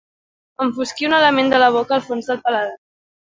Enfosquir 0.63 1.09
un 1.09 1.15
element 1.17 1.51
de 1.55 1.59
la 1.65 1.67
boca 1.77 1.95
al 1.99 2.03
fons 2.09 2.31
del 2.33 2.41
paladar. 2.49 2.75